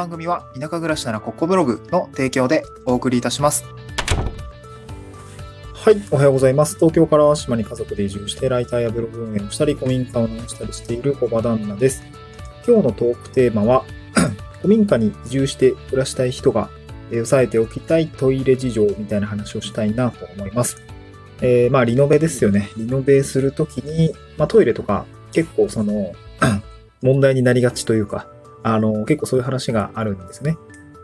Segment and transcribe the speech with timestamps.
[0.00, 3.66] 番組は田舎暮らしならここブログの提供でお送りいたします。
[5.74, 6.76] はい、おはようございます。
[6.76, 12.02] 東京から島に家族で移住して、ライターやブログ運営をしたり、古民家を直したりしている小場旦那です。
[12.66, 13.84] 今日のトークテーマは、
[14.62, 16.70] 古民家に移住して暮らしたい人が、
[17.10, 20.82] えー押さえておきたいトイレ事情みたいな話をしたいなと思います。
[21.42, 22.70] えーまあ、リノベですよね。
[22.78, 26.14] リノベするときに、まあ、トイレとか結構その、
[27.02, 28.26] 問題になりがちというか、
[28.62, 30.56] あの、結構そういう話があるんですね。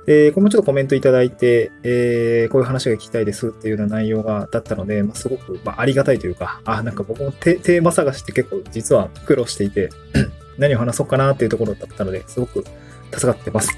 [0.06, 9.90] で、これもちょっとコメントいただいて、えーこういう話が聞きたいですっていうような内容がだったので、まあ、すごく、まあ、ありがたいというか、あ、なんか僕もテーマ探しって結構実は苦労していて、
[10.58, 12.64] 何を話そうかなっていうところだったので、すごく
[13.12, 13.76] 助かってます。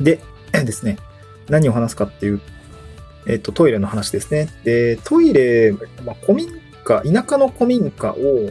[0.00, 0.20] で、
[0.52, 0.98] ですね、
[1.48, 2.40] 何を話すかっていう、
[3.26, 4.48] えっと、トイレの話ですね。
[4.64, 5.72] で、トイレ、
[6.04, 6.48] まあ、古民
[6.84, 8.50] 家、田舎の古民家を、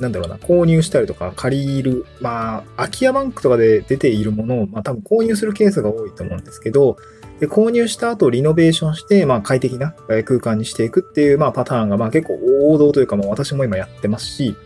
[0.00, 6.96] なんだろうな、購入したりとか借りる、まあ、空き家バンクとかで出ているものを、まあ多分購入するケースが多いと思うんですけど、
[7.40, 14.56] で購入した後リノベーションして、まあ快適なえー空間にしていくっていう、まあパターンが、まあ結構王道というか、まあ私も今やってますし、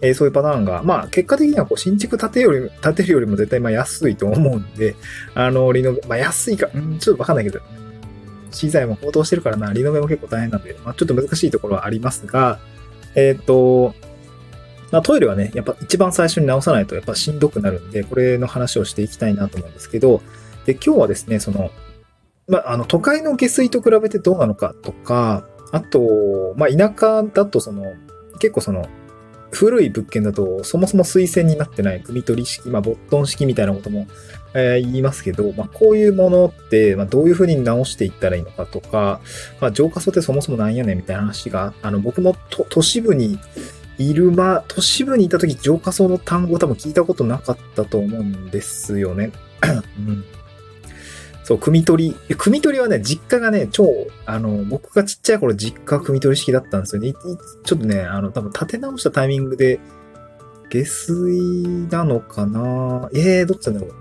[0.00, 4.96] えーそういうパターンが、まあ結果的にはこう新築建てより、建てるよりも絶対まあ安いと思うんで、
[5.34, 7.82] あの、リノベ、まあ安いか、うん、ちょっとわかんないけど、うん
[8.52, 12.58] 資材も高騰してるからな、リノベも結構大変なんで、まあちょっと難しいところはありますが、
[13.14, 13.94] えっ、と、
[14.92, 20.20] まあ、トイレはね、やっぱ一番最初に直さないとやっぱしんどくなるんで、これの話をしていきたいなと思うんですけど、
[20.66, 21.70] で、今日はですね、その、
[22.46, 27.84] まあ、あの、都会の下水と比べてどうなのかとか、あと、まあ、田舎だとその、
[28.38, 28.86] 結構その、
[29.50, 34.06] 古い物件だと、そもそも水洗になってない、組取り式、まあ、ボットン式みたいなことも、
[34.54, 39.20] えー言いますけど、まあ、こういうものって、まあ、どういう風に直していったらいいのかとか、
[39.60, 42.36] まあ、浄化槽ってそもそもなんやねんみたいな話が、あの、僕も
[42.68, 43.38] 都市部に
[43.98, 49.32] いる、まあ、都市部にいた時、浄化槽の単語多分聞いたことなかったと思うんですよね。
[50.06, 50.24] うん
[51.44, 52.36] そう、組取り。
[52.36, 57.12] 組取りはね、実家がね、超、あの、僕がちっちゃい頃実家組取り式だったんですよね。
[57.64, 59.80] ちょっとね、あの、多分建て直したタイミングで、
[60.70, 63.10] 下水なのかな？
[63.12, 63.92] えー、どっちなんだろう。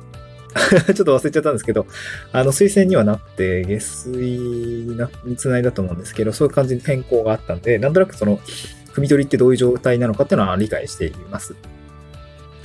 [0.93, 1.87] ちょっと忘れちゃったんですけど、
[2.31, 8.39] あの、推薦にはなって、下水なにつないだと思うんですけど、そういう感じに変更があったんで、なんとなくその、
[8.93, 11.55] 組取りってどういう状態なのかっていうのは理解しています。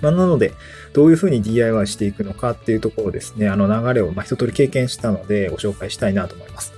[0.03, 0.53] まあ、なので、
[0.93, 6.73] どういうふうに DIY していくのかっていうところですね、あの流れをまあ一通り経験したのでご紹介したいなと思います。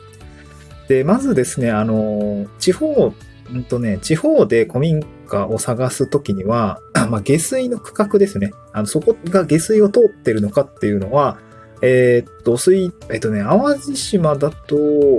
[0.88, 3.12] で、まずですね、あの、地方、
[3.52, 6.80] うんとね、地方で古民家を探すときには、
[7.10, 8.52] まあ、下水の区画ですね。
[8.72, 11.38] あの、そこが下水を通ってるのかっていうのは、
[11.82, 14.76] えーっと、水、えっとね、淡路島だと、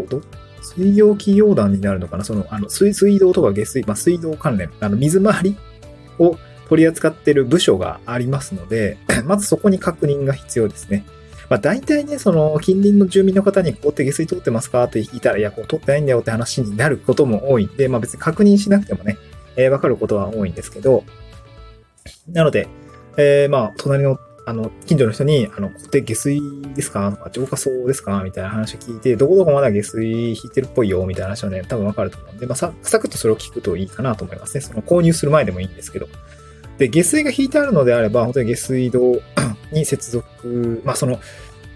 [0.10, 0.22] ど
[0.62, 2.24] 水道企業団になるのかな？
[2.24, 5.58] その、あの、水、水道とか下水、まあ、水道関連、あの、水回り
[6.20, 6.38] を
[6.68, 11.06] 取り扱ってる部署がありますので、 まずそこに確認が必要ですね。
[11.50, 14.84] まあ、大体ね、その、近隣の住民の方に、ここって下水通ってますか？
[14.84, 19.18] って聞いたら、いや、こう通ってないんだよって話になることも多いんで、まあ別に確認しなくてもね、
[19.56, 21.04] えーわかることは多いんですけど、
[22.32, 22.68] なので、
[23.18, 26.42] えーまあ、隣の、あの、近所の人に、あの、ここって下水
[26.76, 27.12] ですか？
[27.12, 28.22] とか、浄化槽ですか？
[28.24, 34.62] みたいな話を聞いて、どこどこまだ下水引いてるっぽいよみたいな話はね、多分わかると思うんで、まあ、サクッとそれを聞くといいかなと思いますね。
[34.62, 36.08] その購入する前でもいいんですけど。
[36.78, 39.22] で、下水が引いてあるのであれば、本当に下水道
[39.72, 41.20] に接続、まあその、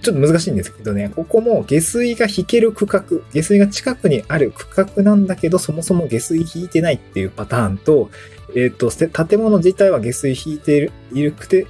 [0.04, 8.12] ちょっと難しいんですけどね、ここも下水が引ける区画、下水が近くにある区画なんだけど、そもそも下水引いてないっていうパターンと、
[8.54, 11.68] えっ、と、建物自体は下水引いている、いるくて、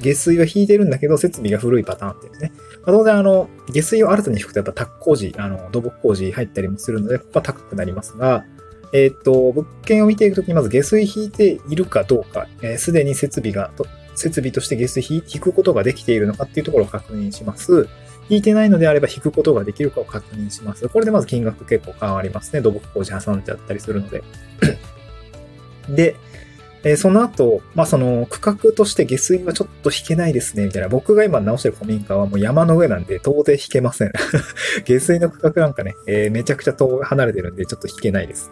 [0.00, 2.52] 下水は引いてるんだけど、設備が古いパターンっていうね。
[2.86, 8.46] まあ、当然、あの、下水を新たに引くとやっぱタッ工事、あの、土木工事入ったりもするので、ここは高くなりますが、
[8.94, 13.70] えっ、と、物件を見ていくときにまず下水引いているかどうか、えーすでに設備が、
[14.18, 17.88] 設備として下水引くことができているのかっていうところを確認します。
[18.28, 20.88] 引いてないのであれば引くことができるかを確認します。
[20.88, 22.60] これでまず金額結構変わりますね。
[22.60, 24.22] 土木工事挟んじゃったりするので。
[25.88, 26.16] で、
[26.84, 30.88] えーその後、まあ、その区画として下水はちょっと引けないですね、みたいな。
[30.88, 34.12] 僕が今直してる古民家はもう山の上なんで到底引けません。
[34.84, 38.50] 下水の区画なんかね、えーめちゃくちゃ遠離れてるんでちょっと引けないです。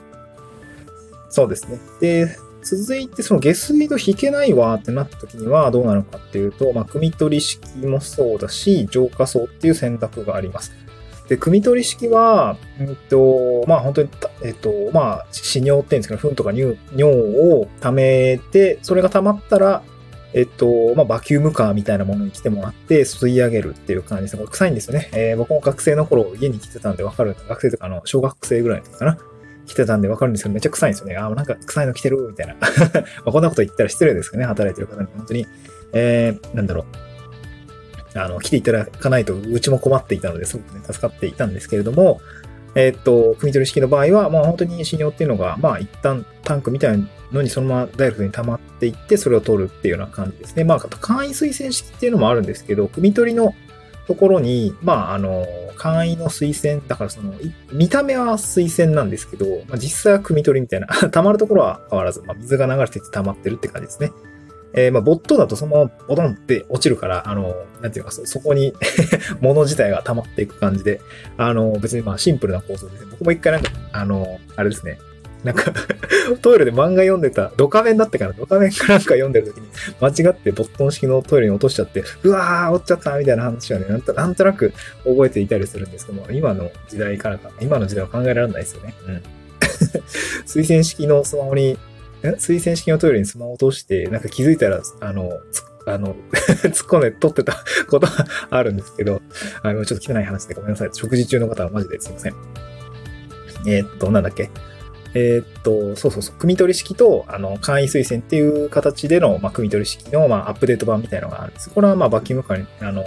[1.29, 1.79] そうですね。
[2.01, 2.37] で、
[2.67, 10.73] 続いてその下水道引けないわってなった時にはどうなのかっていうと、まあ、組取り式もそうだし、浄化槽っていう選択があります。
[11.29, 14.09] で、組取り式は、うんと、まあ本当に、
[14.43, 19.83] えっと、まあ、死尿っていうんですかね、糞とか尿尿を溜めて、それが溜まったら、
[20.35, 24.37] えっと、まあ、バキュームカーみたいなものに来てもらって吸い上げるっていう感じです。
[24.37, 25.09] これ臭いんですよね。
[25.15, 27.37] えー僕も学生の頃家に来てたんでわかる。
[27.49, 29.19] 学生とかあの、小学生ぐらいの時かな。
[29.67, 31.17] 来てたんでわかるんですけど、めっちゃ臭いんですよね。
[31.17, 32.55] あー、なんか臭いの来てるみたいな。
[32.61, 32.69] ま
[33.27, 34.45] あこんなこと言ったら失礼ですかね。
[34.45, 35.09] 働いてる方に。
[35.17, 35.47] 本当に、
[35.93, 36.83] えー、なんだろ
[38.15, 38.19] う。
[38.19, 42.21] あの、来ていただかないと、うちも困っていたので、すごくね、助かっていたんですけれども、
[42.75, 50.65] えっと、組み取り式の場合は、まあ本当に信用っていうのが、まあ一旦タンクみたいなのにそのままダイレクトに溜まっていって、それを取るっていうような感じですね。
[50.65, 53.55] まあ、簡易推薦式っていうのもあるんですけど、組み取りの
[54.07, 57.35] ところに、まあ、あの、簡易の推薦、だからその、
[57.73, 64.13] 見た目は推薦なんですけど、まあ、実際は組取りみたいな、 溜まるところは変わらず、まあ、水が流れてて溜まってるって感じですね。
[64.75, 68.75] えー、まあ、ボットだとそのままボトンって落ちるから、あの、なんていうか、そこに
[69.41, 71.01] 物自体が溜まっていく感じで、
[71.39, 73.09] あの、別にまあシンプルな構造ですね。
[73.11, 74.99] 僕も一回なんか、あの、あれですね、
[75.47, 75.73] なんか
[76.43, 79.69] トイレで漫画読んでた、ドカメンだってから、ドカメンかなんか読んでる時に、
[80.01, 84.73] 間違ってボットン式のトイレに落としちゃって、うわー、落ちちゃったみたいな話はね、なんとなんとなく
[85.05, 88.95] 覚えていたりするんですけども、今の時代からか、今の時代は考えられないですよね。
[89.07, 89.23] うん。
[90.47, 91.79] 推薦式のスマホに
[92.23, 95.31] 推薦式のトイレにスマホ落として、なんか気づいたら、あの、
[95.87, 96.17] あの、
[96.65, 99.23] 突っ込んで撮ってた ことがあるんですけど、
[99.63, 100.91] あの、ちょっと汚い話でごめんなさい。
[100.93, 102.35] 食事中の方はマジですいません。
[103.69, 104.51] えー、っと、なんだっけ？
[105.19, 111.71] えー、っと、そうそうそう、組取り式と、あの、簡易推薦っていう形での、まあ、組取り式の、まあ、アップデート版みたいのがあるんです。
[111.71, 113.03] これは、まあ、バッキングカーに、あの、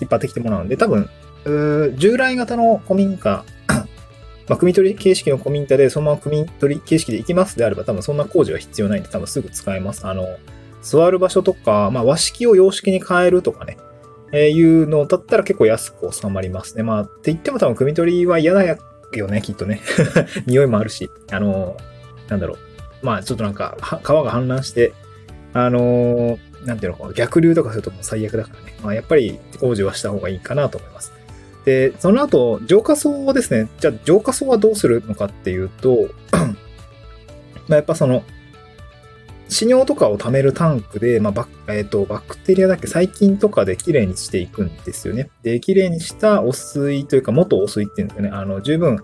[0.00, 1.10] 引っ張ってきてもらうんで、多分、
[1.96, 3.44] 従来型の古民家
[4.48, 10.06] まあ、組取り形式のコミンタで、そのまま組み取り形式で行きますであれば、多分そんな工事は必要ないんで、多分すぐ使えます。
[10.06, 10.38] あの、
[10.80, 13.78] 座る場所とか、まあ、和式を洋式に変えるとかね、
[14.32, 16.84] えー、いうのだったら結構安く収まりますね。
[16.84, 18.62] まあ、って言っても多分組み取りは嫌だ
[19.12, 19.80] よね、きっとね。
[20.46, 21.76] 匂いもあるし、あの、
[22.28, 23.06] なんだろう。
[23.06, 24.92] まあ、ちょっとなんか、川が氾濫して、
[25.54, 28.76] あのなんていうのか、逆流とかするともう最悪だからね。
[28.82, 31.12] まあ、やっぱり工事はした方がいいかなと思います。
[31.64, 33.68] で、その後、浄化層ですね。
[33.78, 36.08] じゃあ、浄化層はどうするのかっていうと、
[37.68, 38.24] まあやっぱその、
[39.48, 45.30] 死尿とかを貯めるタンクで、まあバえっ、ー、と、バクテリアだっけ、細菌とかできれいにしていくんですよね。
[45.42, 48.30] で、きれいにした汚水というか、元汚水っていうんですよね。
[48.32, 48.98] あの、十分、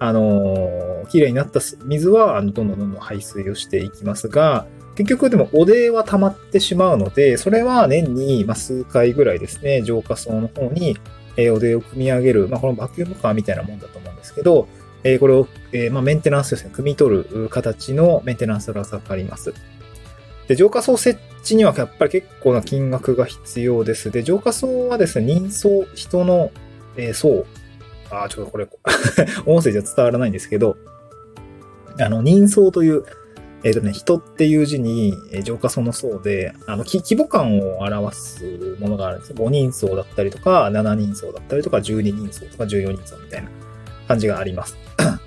[0.00, 10.96] あのきれいになった水は、あの、どんどんどんどん排水をしていきますが、結局でもおでは溜まってしまうので、それは年に、ま数回ぐらいですね、浄化層の方に
[11.36, 14.68] えおでを組み上げる、まあ、このバキュームカーみたいなもんだと思うんですけど、
[15.02, 19.52] えこれを、えまあ、メンテナンスですね、組み取る形のメンテナンスがかかります。
[20.48, 24.10] で、浄化層設置にはやっぱり結構な金額が必要です。
[24.10, 26.50] で、浄化層はですね、人相、人の、
[26.96, 27.46] えー、層、
[28.10, 28.68] あ、ちょっとこれ、
[29.46, 30.76] 音声じゃ伝わらないんですけど、
[31.98, 33.04] あの、人相という、
[33.62, 39.36] えっ、ー、とね、人っていう字に、えー、浄化層の層で、あの、規模感を表すものがあるんですよ。
[39.36, 43.48] 5人層だったりとか、7人層だったりとか、12人層とか、14人層みたいな
[44.06, 44.76] 感じがあります。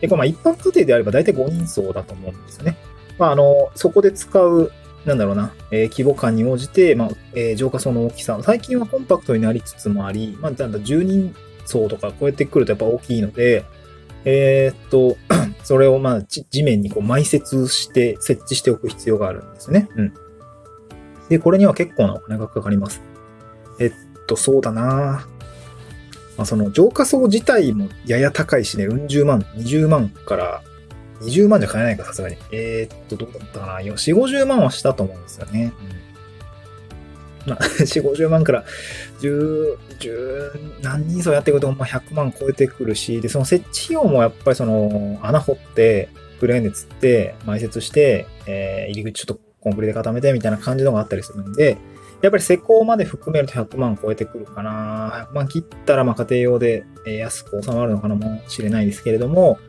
[0.01, 2.77] で、これまあ一般家庭であれば大体5人層だと思うんですよね。
[3.17, 4.71] まあ、あの、そこで使う、
[5.05, 11.35] なんだろうな、えー、規模感に応じて、まあ、えー、浄化層の大きさ、最近はコンパクトになりつつもあり、まあ、なんだ、10人
[11.65, 13.65] 層とか超えてくるとやっぱ大きいので、
[14.25, 15.17] えー、っと、
[15.63, 19.89] それをまあ地面にこう埋設して設置しておく必要があるんですね。
[19.95, 20.13] うん。
[21.29, 23.01] で、これには結構なお金がかかります。
[23.79, 23.91] えっ
[24.27, 25.27] と、そうだな
[26.37, 30.61] まあ、その浄化層自体もやや高いしね、うん十万、20万から
[31.21, 32.37] 20万じゃ買えないか、さすがに。
[32.51, 35.73] えー、っと、どうだったかな ?4、50万はしたと思うんですよね。
[35.91, 35.97] うん
[37.47, 38.65] まあ、 4、50万から
[39.21, 51.77] 10、10何人層やっていくと、まあ、100万超えてくるし、で、その設置費用もやっぱりその、穴掘って、クレーンで釣って、埋設して、えー、入り口ちょっとコンクリで固めてみたいな感じのがあったりするんで、
[52.21, 55.27] やっぱり施工まで含めると100万超えてくるかな。
[55.31, 59.59] 100万切ったら、まあ家庭用で安く収まるのかもしれないですけれども、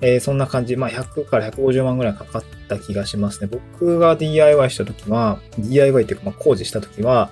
[0.00, 3.48] えー、そんな感じ、まあ、100から150万ぐらいかかった気がしますね。
[3.50, 7.30] 僕が DIY した時は、DIY っていうか、まあ、工事した時は、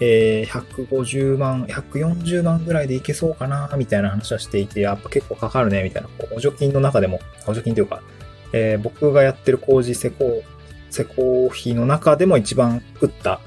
[0.00, 6.08] えー、150万、140万ぐらいでいけそうかな、みたいな話はしていて、やっぱ結構かかるね、みたいな。
[6.30, 8.02] 補助金の中でも、補助金というか、
[8.52, 10.42] えー、僕がやってる工事施工、
[10.90, 13.40] 施工費の中でも一番食った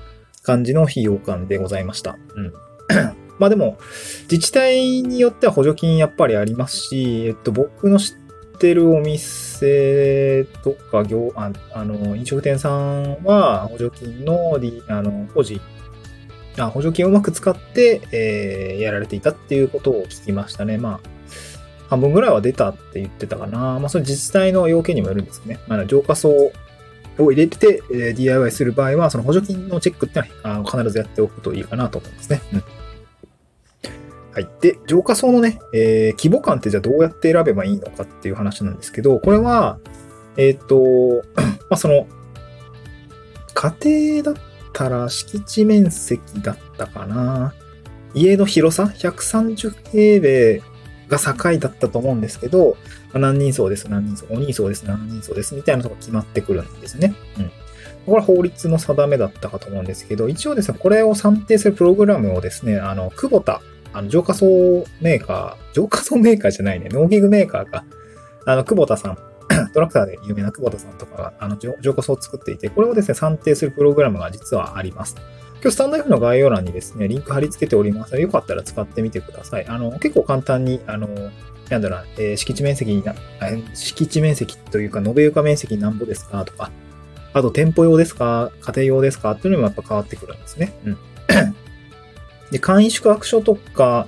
[0.43, 2.17] 感じの費用感でございました。
[2.35, 2.53] うん。
[3.39, 3.77] まあでも、
[4.23, 8.18] 自治体によっては補助金やっぱりありますし、えっと、僕の知っ
[8.59, 15.61] てるお店とか業、ああの、飲食店さんは補助金の、あの、工事、
[16.57, 20.77] あ補助金をうまく使って、えー、やられていたっていうことを聞きましたね。
[20.77, 21.09] まあ、
[21.89, 23.79] 半分ぐらいは出たって言ってたかな。
[23.79, 25.59] まあ、それ自治体の要件にもよるんですね。
[25.67, 26.29] まあ、浄化層
[27.17, 32.41] を入れて、えー、DIY する場合は、その補助金のチェックってのは必ずやっておくといいかなと思いますね。
[32.53, 32.63] うん
[34.39, 34.49] はい。
[34.61, 39.79] で、浄化層のね、えー、規模感ってじゃあどうやって選べばいいのかっていう話なんですけど、これは、
[40.37, 41.23] えっ、ー、と、
[41.69, 42.07] まあ、その、
[43.53, 43.75] 家
[44.21, 44.35] 庭だっ
[44.71, 47.53] たら敷地面積だったかな。
[48.13, 50.61] 家の広さ、130平米
[51.09, 52.77] が境だったと思うんですけど、
[53.13, 57.13] 何人層です、何人層、5人層です、何人層です、みたいなのが決まってくるんですね。
[57.37, 57.51] うん。
[58.05, 63.61] これは法律の定めだったかと思うんですけど、一応ですね、これを算定するプログラムをですね、あの、久保田、
[63.93, 64.45] あの、浄化層
[65.01, 67.83] メーカー、浄化層メーカーじゃないね、農機具メーカーが、
[68.45, 69.17] あの、久保田さん、
[69.73, 75.15] トラクターで有名な久保田さんとかが、あの、浄化層を作っていて、これをですね、算定するプログラムが実はあります。
[75.61, 79.67] 今日スタンド F の概要欄にですね、リンク貼り付けておりますので、よかったら使ってみてください。
[79.67, 81.07] あの、結構簡単に、あの、
[81.69, 83.13] なんだろうな、えー、敷地面積にな、
[83.73, 86.71] 敷地面積というか、延べ床面積なんぼですかとか、
[87.33, 90.73] あと店舗用ですか家庭用ですかっていうのもやっぱ変わってくるんですね。
[90.85, 90.97] うん。
[92.51, 94.07] で、簡易宿泊所とか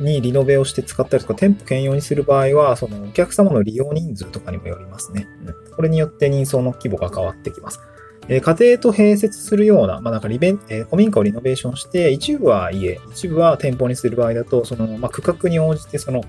[0.00, 5.26] にリノベをして使ったりとか、店舗兼用にする場合は、そのお客様の利用人数とかにもよりますね。
[5.46, 5.74] うん。
[5.74, 7.80] これによって人相の規模が変わってきます。
[8.28, 16.22] え家庭と併設するような、まあ、なんかリベン、えー、古民家をリノベーションして、一部は家、一部は店舗にする場合だと、その、まあ、区画に応じて、その、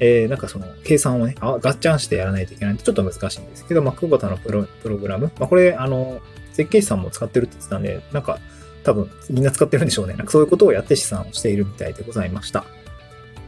[0.00, 6.20] えー、なんかその、計算をね、あガッチャンしてやらないといけないんで、ちょっと難しいんですけど、まあ、久保田のプロプログラム、まあ、これ、あの、
[6.52, 8.40] 設計士さんも使ってるって言ってたんで、なんか、
[8.88, 10.14] 多分、みんな使ってるんでしょうね。
[10.14, 12.64] なんかそういうことをやって試算をしているみたいでございました。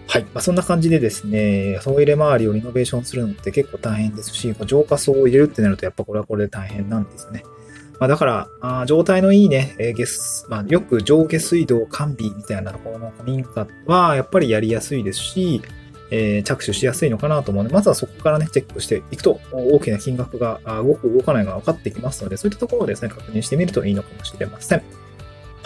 [0.06, 0.22] はい。
[0.24, 7.42] まあ、そんな感じでですね、総入れ周りをリノベーションするのって結構大変ですし、浄化層を入れるってなると、やっぱこれはこれで大変なんですね。
[7.98, 15.62] まあ、だから、あ状態のいいね、えー、下まあ、よく上下水道完備みたいなところの古民家はやっぱりやりやすいですし、
[16.10, 24.82] えー、着手しやすいのかなと思うので、まずはそこからね、チェックしていくと、大きな金額が動く、動かないが分かってきますので、そういったところをですね、確認してみるといいのかもしれません。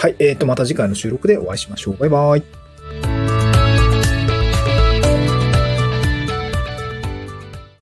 [0.04, 1.96] はい、えーと、また次回の収録でお会いしましょう。
[1.96, 2.63] バイバイ。